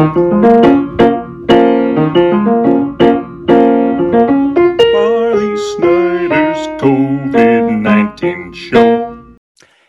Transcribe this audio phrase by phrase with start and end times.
[0.00, 0.16] Barley
[5.58, 9.36] Snyder's COVID 19 show.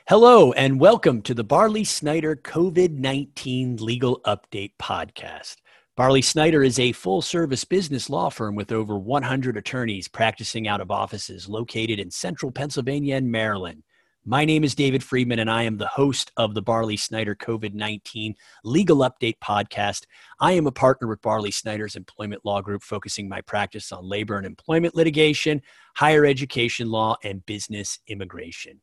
[0.10, 5.56] Hello, and welcome to the Barley Snyder COVID 19 Legal Update Podcast.
[5.96, 10.82] Barley Snyder is a full service business law firm with over 100 attorneys practicing out
[10.82, 13.84] of offices located in central Pennsylvania and Maryland.
[14.24, 17.74] My name is David Freedman, and I am the host of the Barley Snyder COVID
[17.74, 20.04] 19 Legal Update Podcast.
[20.40, 24.38] I am a partner with Barley Snyder's Employment Law Group, focusing my practice on labor
[24.38, 25.60] and employment litigation,
[25.96, 28.80] higher education law, and business immigration.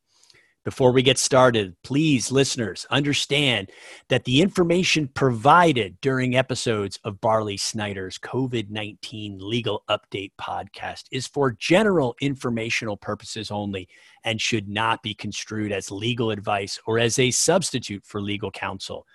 [0.65, 3.71] Before we get started, please, listeners, understand
[4.09, 11.29] that the information provided during episodes of Barley Snyder's COVID 19 Legal Update podcast is
[11.29, 13.89] for general informational purposes only
[14.25, 19.07] and should not be construed as legal advice or as a substitute for legal counsel.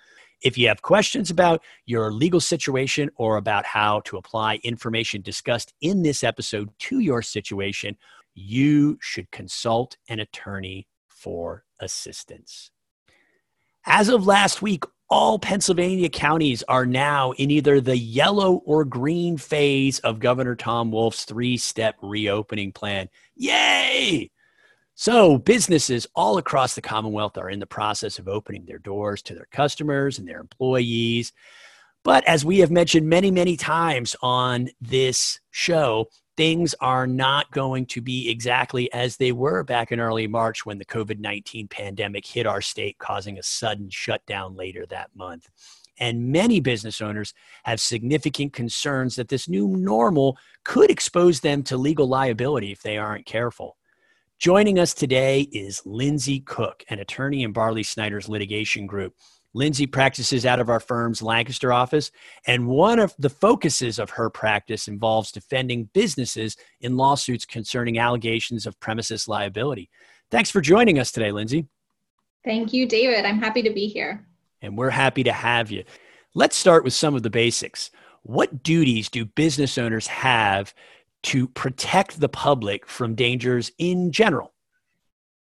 [0.41, 5.73] If you have questions about your legal situation or about how to apply information discussed
[5.81, 7.97] in this episode to your situation,
[8.33, 10.87] you should consult an attorney
[11.23, 12.69] for assistance.
[13.85, 19.37] As of last week, all Pennsylvania counties are now in either the yellow or green
[19.37, 23.09] phase of Governor Tom Wolf's three step reopening plan.
[23.35, 24.31] Yay!
[24.95, 29.33] So, businesses all across the Commonwealth are in the process of opening their doors to
[29.33, 31.33] their customers and their employees.
[32.03, 37.85] But as we have mentioned many, many times on this show, things are not going
[37.87, 42.25] to be exactly as they were back in early March when the COVID 19 pandemic
[42.25, 45.49] hit our state, causing a sudden shutdown later that month.
[45.99, 51.77] And many business owners have significant concerns that this new normal could expose them to
[51.77, 53.77] legal liability if they aren't careful.
[54.39, 59.13] Joining us today is Lindsey Cook, an attorney in Barley Snyder's litigation group.
[59.53, 62.11] Lindsey practices out of our firm's Lancaster office,
[62.47, 68.65] and one of the focuses of her practice involves defending businesses in lawsuits concerning allegations
[68.65, 69.89] of premises liability.
[70.31, 71.67] Thanks for joining us today, Lindsey.
[72.43, 73.25] Thank you, David.
[73.25, 74.25] I'm happy to be here.
[74.61, 75.83] And we're happy to have you.
[76.33, 77.91] Let's start with some of the basics.
[78.23, 80.73] What duties do business owners have
[81.23, 84.52] to protect the public from dangers in general?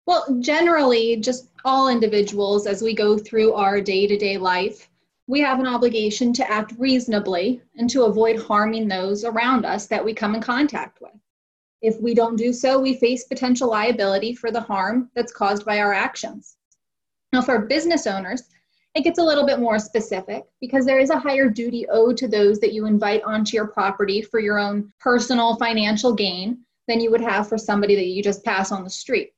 [0.08, 4.90] Well, generally, just all individuals, as we go through our day to day life,
[5.28, 10.04] we have an obligation to act reasonably and to avoid harming those around us that
[10.04, 11.12] we come in contact with.
[11.82, 15.80] If we don't do so, we face potential liability for the harm that's caused by
[15.80, 16.56] our actions.
[17.34, 18.44] Now, for business owners,
[18.96, 22.30] it gets a little bit more specific because there is a higher duty owed to
[22.30, 27.12] those that you invite onto your property for your own personal financial gain than you
[27.12, 29.34] would have for somebody that you just pass on the street.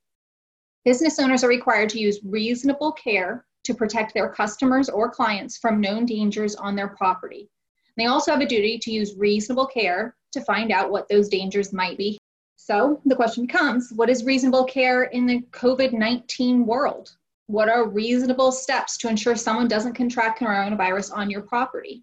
[0.84, 5.80] Business owners are required to use reasonable care to protect their customers or clients from
[5.80, 7.50] known dangers on their property.
[7.98, 11.74] They also have a duty to use reasonable care to find out what those dangers
[11.74, 12.18] might be.
[12.56, 17.14] So the question becomes what is reasonable care in the COVID 19 world?
[17.46, 22.02] What are reasonable steps to ensure someone doesn't contract coronavirus on your property?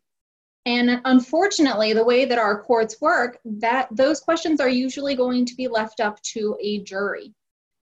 [0.67, 5.55] And unfortunately, the way that our courts work, that those questions are usually going to
[5.55, 7.33] be left up to a jury.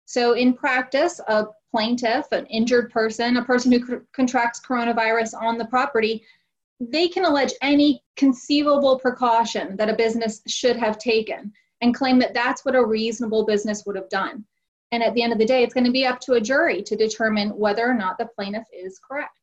[0.05, 5.65] So, in practice, a plaintiff, an injured person, a person who contracts coronavirus on the
[5.67, 6.25] property,
[6.81, 12.35] they can allege any conceivable precaution that a business should have taken and claim that
[12.35, 14.45] that's what a reasonable business would have done.
[14.91, 16.83] And at the end of the day, it's going to be up to a jury
[16.83, 19.39] to determine whether or not the plaintiff is correct.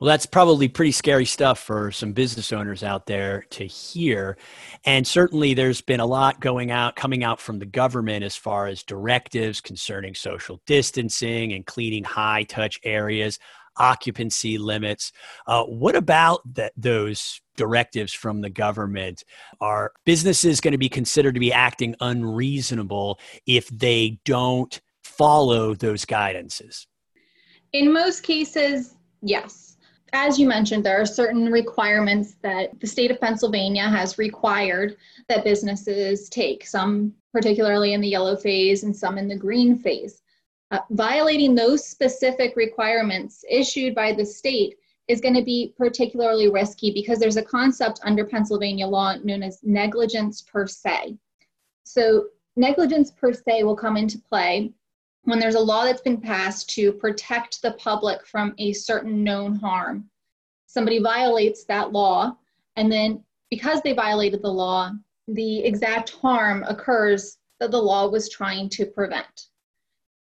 [0.00, 4.38] Well, that's probably pretty scary stuff for some business owners out there to hear.
[4.86, 8.66] And certainly there's been a lot going out, coming out from the government as far
[8.66, 13.38] as directives concerning social distancing and cleaning high touch areas,
[13.76, 15.12] occupancy limits.
[15.46, 19.22] Uh, what about that, those directives from the government?
[19.60, 26.06] Are businesses going to be considered to be acting unreasonable if they don't follow those
[26.06, 26.86] guidances?
[27.74, 29.69] In most cases, yes
[30.12, 34.96] as you mentioned, there are certain requirements that the state of Pennsylvania has required
[35.28, 40.22] that businesses take, some particularly in the yellow phase and some in the green phase.
[40.70, 44.76] Uh, violating those specific requirements issued by the state
[45.08, 49.58] is going to be particularly risky because there's a concept under Pennsylvania law known as
[49.64, 51.16] negligence per se.
[51.82, 52.26] So,
[52.56, 54.72] negligence per se will come into play
[55.24, 59.54] when there's a law that's been passed to protect the public from a certain known
[59.54, 60.08] harm.
[60.66, 62.36] Somebody violates that law,
[62.76, 64.92] and then because they violated the law,
[65.28, 69.48] the exact harm occurs that the law was trying to prevent.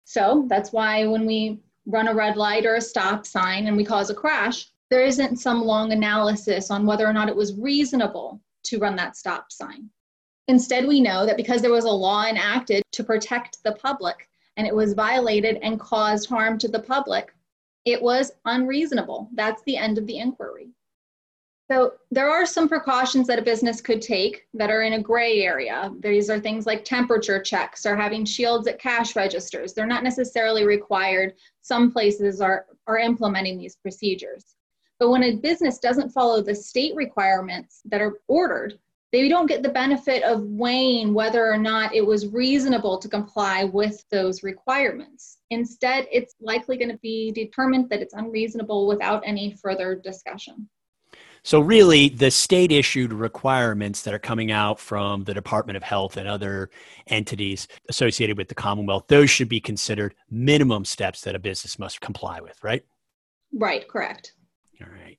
[0.05, 3.85] So that's why when we run a red light or a stop sign and we
[3.85, 8.41] cause a crash, there isn't some long analysis on whether or not it was reasonable
[8.65, 9.89] to run that stop sign.
[10.49, 14.66] Instead, we know that because there was a law enacted to protect the public and
[14.66, 17.32] it was violated and caused harm to the public,
[17.84, 19.31] it was unreasonable.
[19.32, 20.69] That's the end of the inquiry.
[21.70, 25.43] So, there are some precautions that a business could take that are in a gray
[25.43, 25.93] area.
[26.00, 29.75] These are things like temperature checks or having shields at cash registers.
[29.75, 31.34] They're not necessarily required.
[31.61, 34.56] Some places are, are implementing these procedures.
[34.99, 38.78] But when a business doesn't follow the state requirements that are ordered,
[39.12, 43.64] they don't get the benefit of weighing whether or not it was reasonable to comply
[43.64, 45.38] with those requirements.
[45.50, 50.69] Instead, it's likely going to be determined that it's unreasonable without any further discussion.
[51.43, 56.16] So, really, the state issued requirements that are coming out from the Department of Health
[56.16, 56.69] and other
[57.06, 62.00] entities associated with the Commonwealth, those should be considered minimum steps that a business must
[62.00, 62.84] comply with, right?
[63.54, 64.34] Right, correct.
[64.82, 65.19] All right.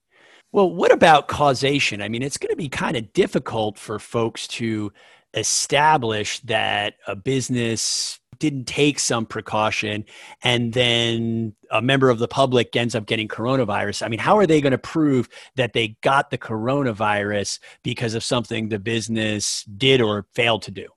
[0.51, 2.01] Well, what about causation?
[2.01, 4.91] I mean, it's going to be kind of difficult for folks to
[5.35, 10.05] establish that a business didn't take some precaution
[10.43, 14.03] and then a member of the public ends up getting coronavirus.
[14.03, 18.23] I mean, how are they going to prove that they got the coronavirus because of
[18.23, 20.87] something the business did or failed to do?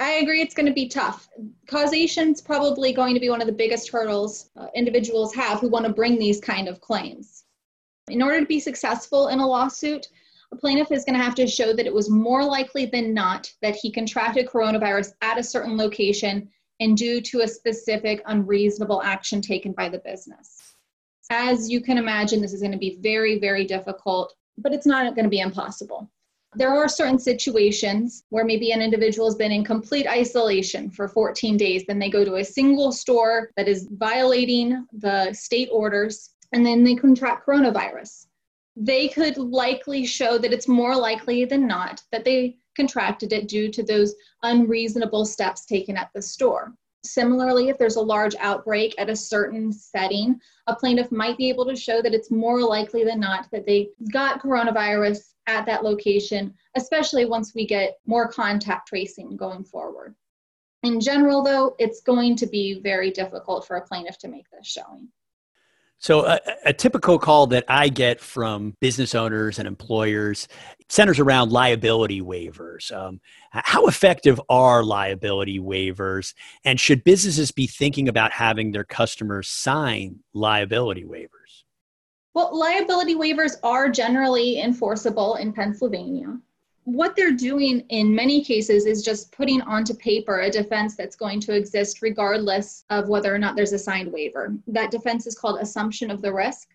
[0.00, 1.28] I agree it's going to be tough.
[1.66, 5.68] Causation is probably going to be one of the biggest hurdles uh, individuals have who
[5.68, 7.44] want to bring these kind of claims.
[8.10, 10.08] In order to be successful in a lawsuit,
[10.52, 13.52] a plaintiff is going to have to show that it was more likely than not
[13.62, 16.48] that he contracted coronavirus at a certain location
[16.80, 20.74] and due to a specific unreasonable action taken by the business.
[21.30, 25.14] As you can imagine, this is going to be very, very difficult, but it's not
[25.14, 26.10] going to be impossible.
[26.56, 31.56] There are certain situations where maybe an individual has been in complete isolation for 14
[31.56, 36.64] days, then they go to a single store that is violating the state orders and
[36.64, 38.26] then they contract coronavirus.
[38.76, 43.70] They could likely show that it's more likely than not that they contracted it due
[43.70, 46.74] to those unreasonable steps taken at the store.
[47.02, 51.64] Similarly, if there's a large outbreak at a certain setting, a plaintiff might be able
[51.66, 56.54] to show that it's more likely than not that they got coronavirus at that location,
[56.76, 60.14] especially once we get more contact tracing going forward.
[60.82, 64.66] In general, though, it's going to be very difficult for a plaintiff to make this
[64.66, 65.08] showing.
[66.00, 70.48] So, a, a, typical call that I get from business owners and employers
[70.88, 72.90] centers around liability waivers.
[72.90, 73.20] Um,
[73.50, 76.32] how effective are liability waivers?
[76.64, 81.64] And should businesses be thinking about having their customers sign liability waivers?
[82.32, 86.38] Well, liability waivers are generally enforceable in Pennsylvania
[86.92, 91.40] what they're doing in many cases is just putting onto paper a defense that's going
[91.40, 94.54] to exist regardless of whether or not there's a signed waiver.
[94.66, 96.68] That defense is called assumption of the risk.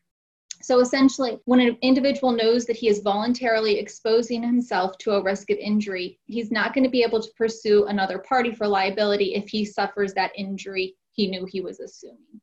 [0.61, 5.49] So essentially, when an individual knows that he is voluntarily exposing himself to a risk
[5.51, 9.47] of injury, he's not going to be able to pursue another party for liability if
[9.47, 12.41] he suffers that injury he knew he was assuming.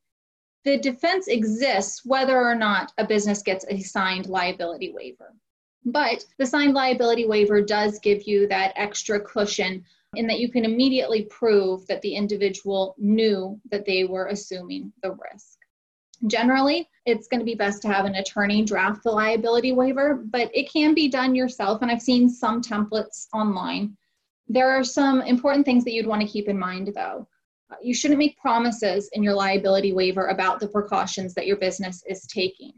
[0.65, 5.35] The defense exists whether or not a business gets a signed liability waiver.
[5.85, 9.85] But the signed liability waiver does give you that extra cushion
[10.15, 15.11] in that you can immediately prove that the individual knew that they were assuming the
[15.11, 15.59] risk.
[16.27, 20.51] Generally, it's going to be best to have an attorney draft the liability waiver, but
[20.55, 23.97] it can be done yourself, and I've seen some templates online.
[24.49, 27.27] There are some important things that you'd want to keep in mind, though.
[27.81, 32.27] You shouldn't make promises in your liability waiver about the precautions that your business is
[32.27, 32.73] taking.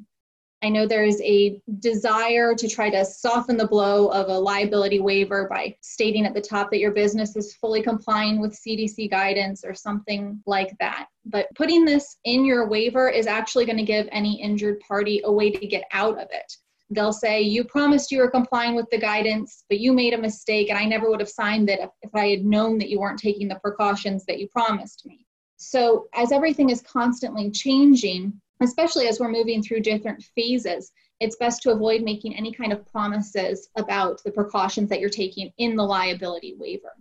[0.65, 5.47] I know there's a desire to try to soften the blow of a liability waiver
[5.47, 9.75] by stating at the top that your business is fully complying with CDC guidance or
[9.75, 11.09] something like that.
[11.27, 15.31] But putting this in your waiver is actually going to give any injured party a
[15.31, 16.57] way to get out of it.
[16.89, 20.71] They'll say, You promised you were complying with the guidance, but you made a mistake,
[20.71, 23.49] and I never would have signed it if I had known that you weren't taking
[23.49, 25.27] the precautions that you promised me.
[25.59, 31.63] So, as everything is constantly changing, especially as we're moving through different phases, it's best
[31.63, 35.83] to avoid making any kind of promises about the precautions that you're taking in the
[35.83, 36.93] liability waiver.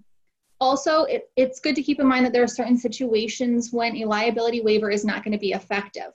[0.60, 4.06] Also, it, it's good to keep in mind that there are certain situations when a
[4.06, 6.14] liability waiver is not going to be effective.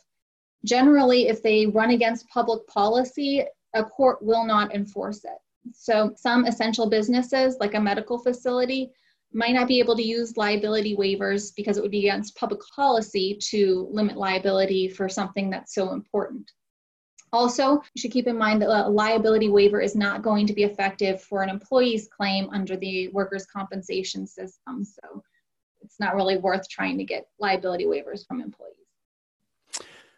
[0.65, 5.39] Generally, if they run against public policy, a court will not enforce it.
[5.75, 8.91] So, some essential businesses, like a medical facility,
[9.33, 13.39] might not be able to use liability waivers because it would be against public policy
[13.41, 16.51] to limit liability for something that's so important.
[17.33, 20.65] Also, you should keep in mind that a liability waiver is not going to be
[20.65, 24.83] effective for an employee's claim under the workers' compensation system.
[24.83, 25.23] So
[25.83, 28.75] it's not really worth trying to get liability waivers from employees.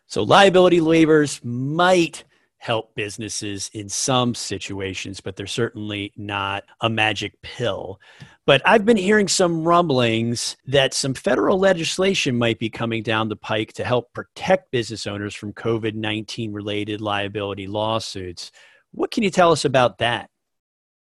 [0.06, 2.24] So liability waivers might
[2.60, 7.98] help businesses in some situations, but they're certainly not a magic pill.
[8.44, 13.36] But I've been hearing some rumblings that some federal legislation might be coming down the
[13.36, 18.52] pike to help protect business owners from COVID 19 related liability lawsuits.
[18.92, 20.28] What can you tell us about that?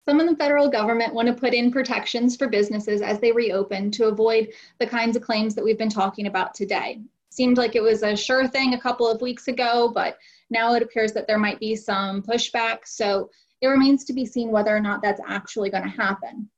[0.07, 3.91] Some in the federal government want to put in protections for businesses as they reopen
[3.91, 6.99] to avoid the kinds of claims that we've been talking about today.
[7.29, 10.17] Seemed like it was a sure thing a couple of weeks ago, but
[10.49, 12.79] now it appears that there might be some pushback.
[12.85, 13.29] So
[13.61, 16.49] it remains to be seen whether or not that's actually going to happen.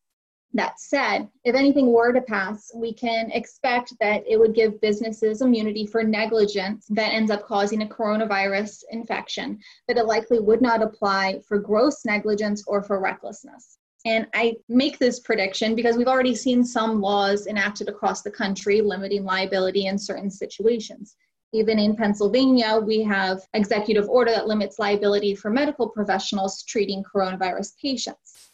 [0.54, 5.42] That said, if anything were to pass, we can expect that it would give businesses
[5.42, 10.82] immunity for negligence that ends up causing a coronavirus infection, but it likely would not
[10.82, 13.78] apply for gross negligence or for recklessness.
[14.06, 18.80] And I make this prediction because we've already seen some laws enacted across the country
[18.80, 21.18] limiting liability in certain situations.
[21.54, 27.74] Even in Pennsylvania, we have executive order that limits liability for medical professionals treating coronavirus
[27.82, 28.52] patients.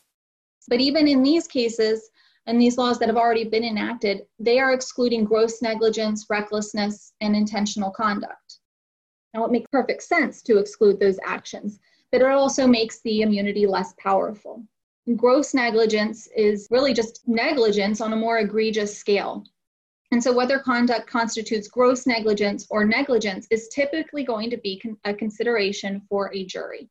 [0.68, 2.10] But even in these cases,
[2.46, 7.36] and these laws that have already been enacted, they are excluding gross negligence, recklessness, and
[7.36, 8.60] intentional conduct.
[9.34, 11.80] Now, it makes perfect sense to exclude those actions,
[12.12, 14.64] but it also makes the immunity less powerful.
[15.16, 19.44] Gross negligence is really just negligence on a more egregious scale.
[20.14, 24.96] And so, whether conduct constitutes gross negligence or negligence is typically going to be con-
[25.06, 26.88] a consideration for a jury.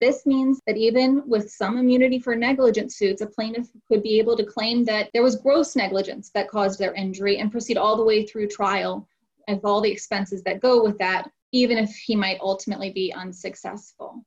[0.00, 4.34] This means that even with some immunity for negligence suits, a plaintiff could be able
[4.38, 8.02] to claim that there was gross negligence that caused their injury and proceed all the
[8.02, 9.06] way through trial
[9.46, 14.24] and all the expenses that go with that, even if he might ultimately be unsuccessful.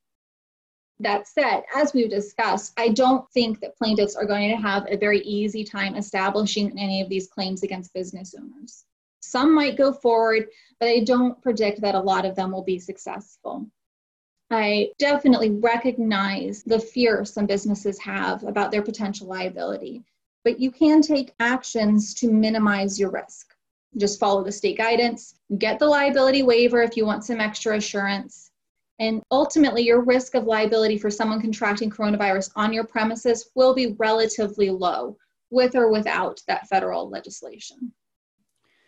[0.99, 4.97] That said, as we've discussed, I don't think that plaintiffs are going to have a
[4.97, 8.85] very easy time establishing any of these claims against business owners.
[9.19, 10.47] Some might go forward,
[10.79, 13.67] but I don't predict that a lot of them will be successful.
[14.49, 20.03] I definitely recognize the fear some businesses have about their potential liability,
[20.43, 23.53] but you can take actions to minimize your risk.
[23.97, 28.46] Just follow the state guidance, get the liability waiver if you want some extra assurance,
[28.99, 33.95] and ultimately, your risk of liability for someone contracting coronavirus on your premises will be
[33.99, 35.17] relatively low,
[35.51, 37.93] with or without that federal legislation.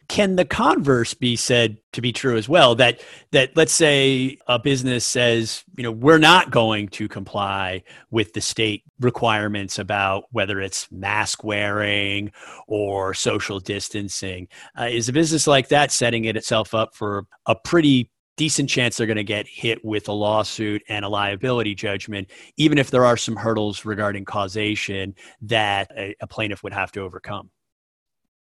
[0.07, 2.73] Can the converse be said to be true as well?
[2.73, 2.99] That
[3.31, 8.41] that let's say a business says, you know, we're not going to comply with the
[8.41, 12.31] state requirements about whether it's mask wearing
[12.67, 14.47] or social distancing.
[14.75, 18.09] Uh, is a business like that setting it itself up for a pretty
[18.39, 22.77] decent chance they're going to get hit with a lawsuit and a liability judgment, even
[22.77, 27.49] if there are some hurdles regarding causation that a, a plaintiff would have to overcome.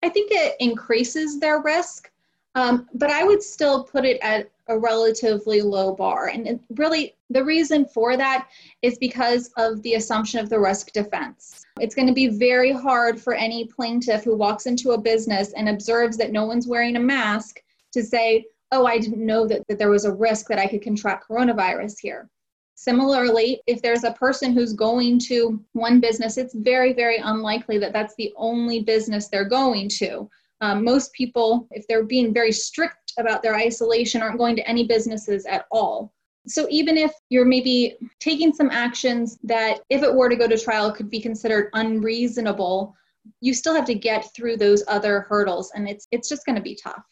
[0.03, 2.11] I think it increases their risk,
[2.55, 6.27] um, but I would still put it at a relatively low bar.
[6.27, 8.49] And really, the reason for that
[8.81, 11.63] is because of the assumption of the risk defense.
[11.79, 15.69] It's going to be very hard for any plaintiff who walks into a business and
[15.69, 17.61] observes that no one's wearing a mask
[17.93, 20.81] to say, oh, I didn't know that, that there was a risk that I could
[20.81, 22.29] contract coronavirus here.
[22.75, 27.91] Similarly, if there's a person who's going to one business, it's very, very unlikely that
[27.91, 30.29] that's the only business they're going to.
[30.61, 34.85] Um, most people, if they're being very strict about their isolation, aren't going to any
[34.85, 36.13] businesses at all.
[36.47, 40.57] So even if you're maybe taking some actions that, if it were to go to
[40.57, 42.95] trial, could be considered unreasonable,
[43.41, 46.61] you still have to get through those other hurdles, and it's it's just going to
[46.61, 47.03] be tough.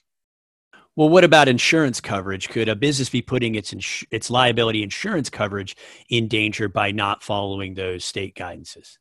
[0.98, 2.50] Well, what about insurance coverage?
[2.50, 5.78] Could a business be putting its ins- its liability insurance coverage
[6.10, 8.98] in danger by not following those state guidances?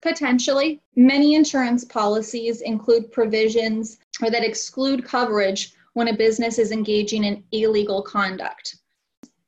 [0.00, 0.80] Potentially.
[0.96, 7.44] Many insurance policies include provisions or that exclude coverage when a business is engaging in
[7.52, 8.76] illegal conduct.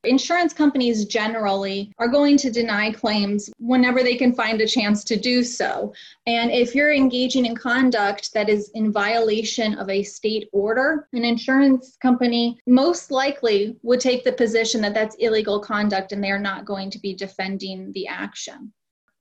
[0.04, 5.14] Insurance companies generally are going to deny claims whenever they can find a chance to
[5.14, 5.92] do so.
[6.26, 11.26] And if you're engaging in conduct that is in violation of a state order, an
[11.26, 16.64] insurance company most likely would take the position that that's illegal conduct and they're not
[16.64, 18.72] going to be defending the action.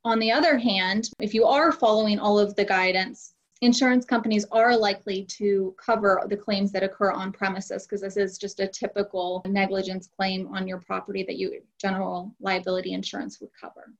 [0.06, 4.76] On the other hand, if you are following all of the guidance, insurance companies are
[4.76, 9.42] likely to cover the claims that occur on premises because this is just a typical
[9.48, 13.94] negligence claim on your property that you general liability insurance would cover.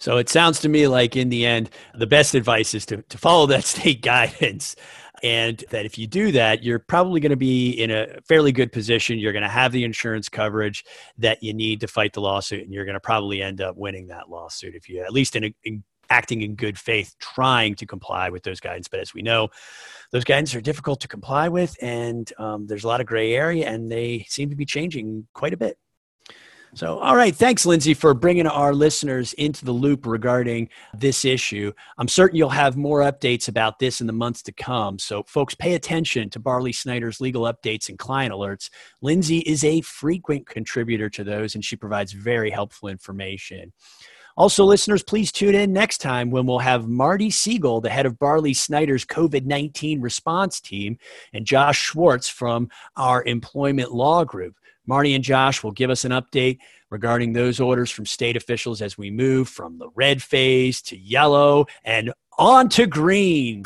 [0.00, 3.18] So it sounds to me like in the end, the best advice is to, to
[3.18, 4.76] follow that state guidance.
[5.24, 8.70] And that if you do that, you're probably going to be in a fairly good
[8.70, 9.18] position.
[9.18, 10.84] You're going to have the insurance coverage
[11.18, 14.06] that you need to fight the lawsuit, and you're going to probably end up winning
[14.08, 17.86] that lawsuit if you, at least in, a, in acting in good faith, trying to
[17.86, 18.88] comply with those guidance.
[18.88, 19.48] But as we know,
[20.12, 23.68] those guidance are difficult to comply with, and um, there's a lot of gray area,
[23.68, 25.78] and they seem to be changing quite a bit.
[26.74, 27.34] So, all right.
[27.34, 31.72] Thanks, Lindsey, for bringing our listeners into the loop regarding this issue.
[31.96, 34.98] I'm certain you'll have more updates about this in the months to come.
[34.98, 38.68] So, folks, pay attention to Barley Snyder's legal updates and client alerts.
[39.00, 43.72] Lindsey is a frequent contributor to those, and she provides very helpful information.
[44.38, 48.20] Also, listeners, please tune in next time when we'll have Marty Siegel, the head of
[48.20, 50.96] Barley Snyder's COVID 19 response team,
[51.32, 54.54] and Josh Schwartz from our employment law group.
[54.86, 58.96] Marty and Josh will give us an update regarding those orders from state officials as
[58.96, 63.64] we move from the red phase to yellow and on to green.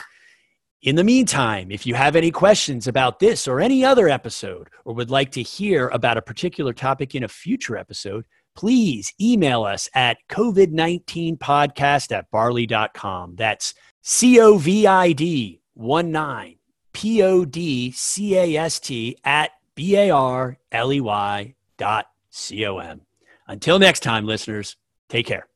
[0.81, 4.95] In the meantime, if you have any questions about this or any other episode, or
[4.95, 9.89] would like to hear about a particular topic in a future episode, please email us
[9.95, 13.37] at COVID19podcast at barley.com.
[13.37, 16.57] That's C O V I D 1 9
[16.93, 22.07] P O D C A S T at B A R L E Y dot
[22.31, 23.03] C O M.
[23.49, 24.77] Until next time, listeners,
[25.09, 25.47] take care.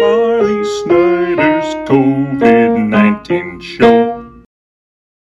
[0.00, 4.11] Barley Snyder's COVID 19 show.